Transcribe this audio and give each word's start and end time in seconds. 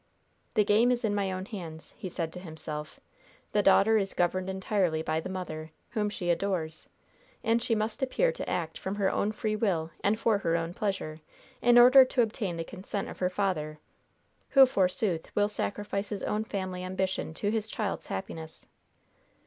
"The 0.55 0.63
game 0.63 0.89
is 0.89 1.05
in 1.05 1.13
my 1.13 1.31
own 1.31 1.45
hands," 1.45 1.93
he 1.95 2.09
said 2.09 2.33
to 2.33 2.39
himself. 2.39 2.99
"The 3.51 3.61
daughter 3.61 3.99
is 3.99 4.15
governed 4.15 4.49
entirely 4.49 5.03
by 5.03 5.19
the 5.19 5.29
mother, 5.29 5.69
whom 5.91 6.09
she 6.09 6.31
adores. 6.31 6.89
And 7.43 7.61
she 7.61 7.75
must 7.75 8.01
appear 8.01 8.31
to 8.31 8.49
act 8.49 8.79
from 8.79 8.95
her 8.95 9.11
own 9.11 9.31
free 9.31 9.55
will 9.55 9.91
and 10.03 10.17
for 10.17 10.39
her 10.39 10.57
own 10.57 10.73
pleasure, 10.73 11.21
in 11.61 11.77
order 11.77 12.03
to 12.03 12.23
obtain 12.23 12.57
the 12.57 12.63
consent 12.63 13.09
of 13.09 13.19
her 13.19 13.29
father, 13.29 13.77
who, 14.49 14.65
forsooth, 14.65 15.29
will 15.35 15.47
sacrifice 15.47 16.09
his 16.09 16.23
own 16.23 16.45
family 16.45 16.83
ambition 16.83 17.35
to 17.35 17.51
his 17.51 17.67
child's 17.69 18.07
happiness. 18.07 18.65